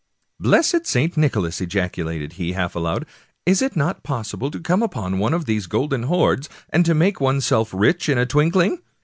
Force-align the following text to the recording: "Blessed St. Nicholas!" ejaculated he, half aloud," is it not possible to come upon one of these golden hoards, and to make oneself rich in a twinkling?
"Blessed 0.49 0.87
St. 0.87 1.15
Nicholas!" 1.15 1.61
ejaculated 1.61 2.33
he, 2.33 2.53
half 2.53 2.73
aloud," 2.73 3.05
is 3.45 3.61
it 3.61 3.75
not 3.75 4.01
possible 4.01 4.49
to 4.49 4.59
come 4.59 4.81
upon 4.81 5.19
one 5.19 5.31
of 5.35 5.45
these 5.45 5.67
golden 5.67 6.05
hoards, 6.09 6.49
and 6.71 6.83
to 6.87 6.95
make 6.95 7.21
oneself 7.21 7.71
rich 7.71 8.09
in 8.09 8.17
a 8.17 8.25
twinkling? 8.25 8.79